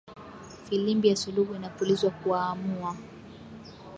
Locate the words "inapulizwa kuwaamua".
1.55-2.95